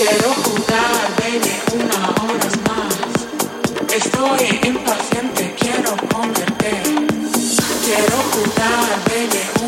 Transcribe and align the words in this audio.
Quiero 0.00 0.32
jugar, 0.32 1.14
baby, 1.18 1.60
una 1.74 2.08
hora 2.22 2.48
más. 2.66 3.92
Estoy 3.94 4.58
impaciente, 4.66 5.54
quiero 5.60 5.94
comerte. 6.08 6.72
Quiero 7.84 8.16
jugar, 8.32 8.88
baby, 9.04 9.59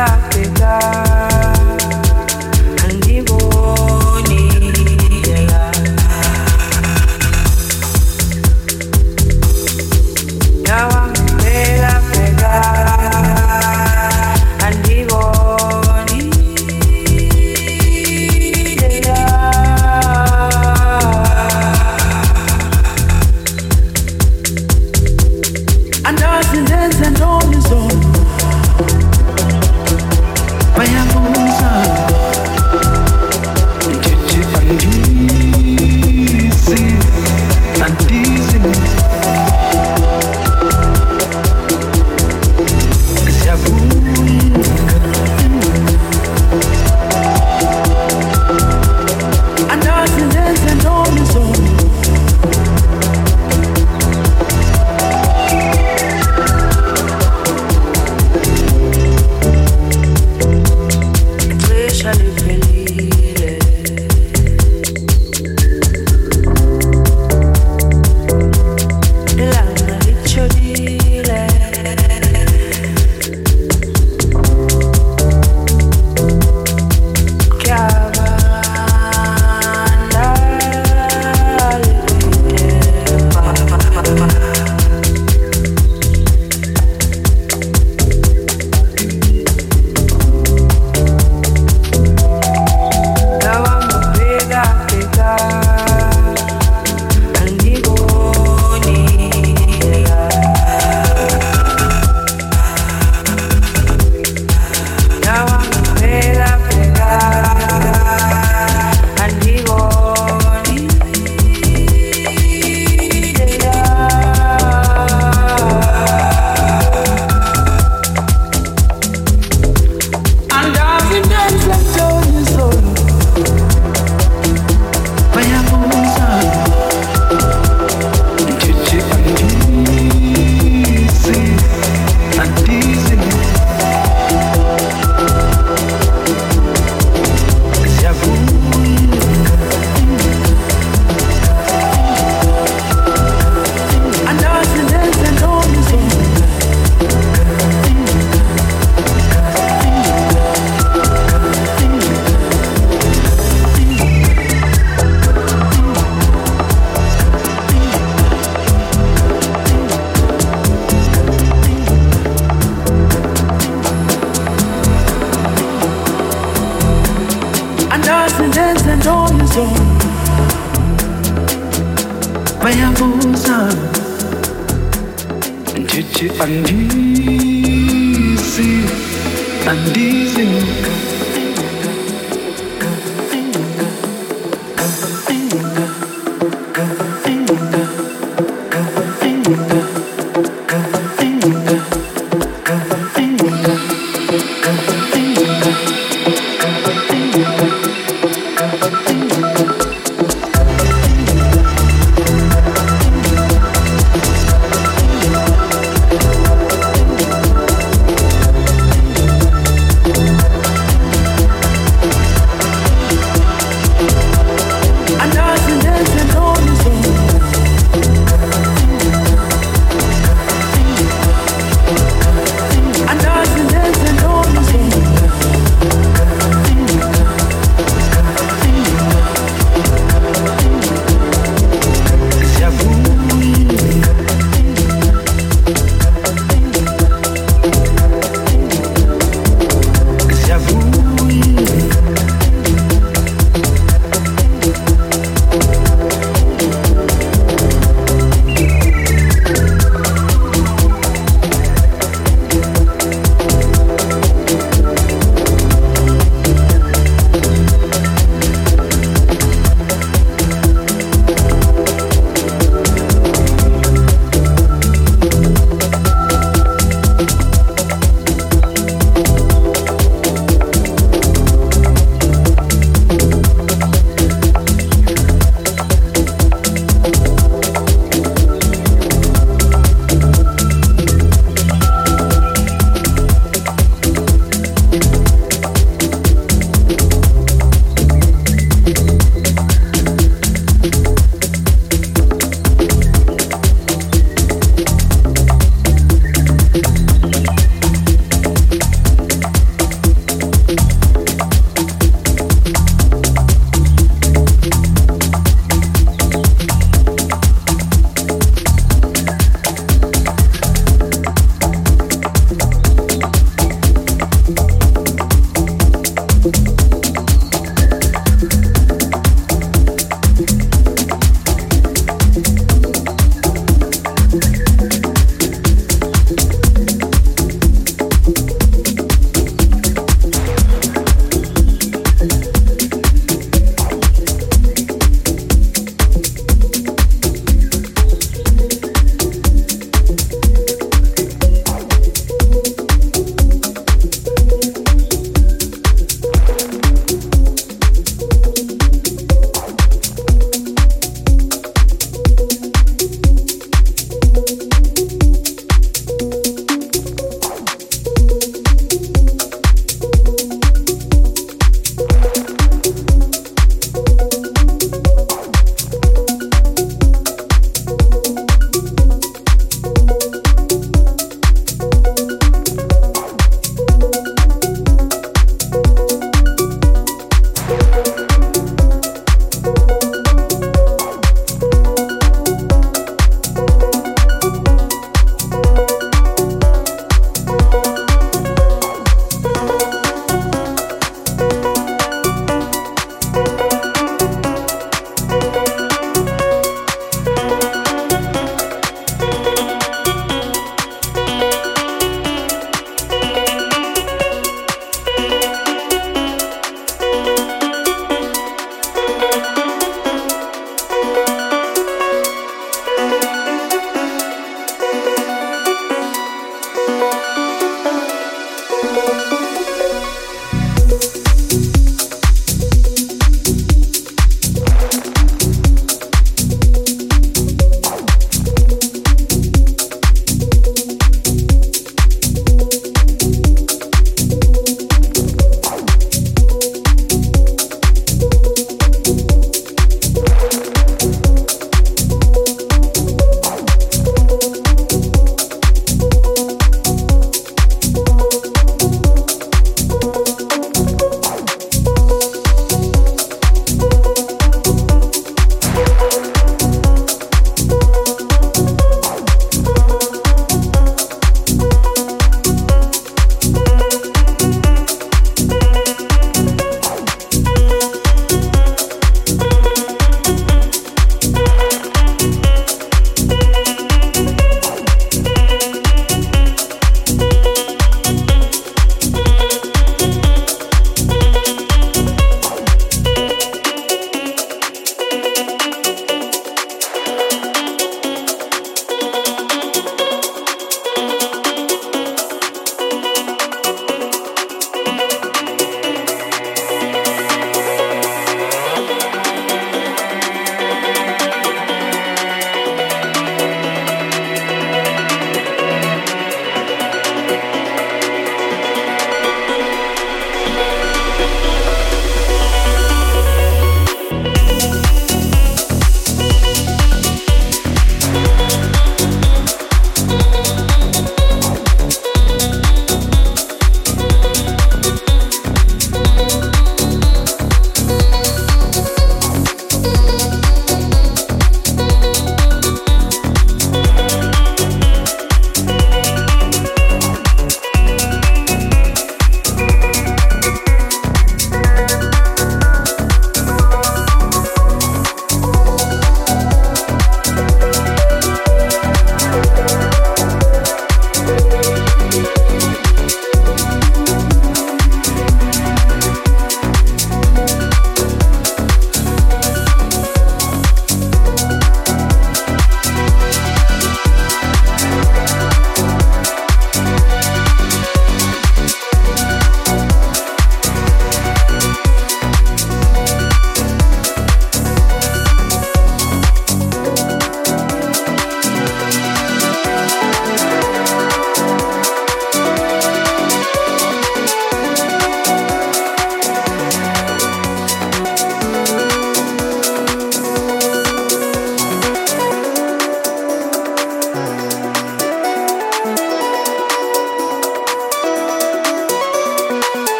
out. 0.00 0.39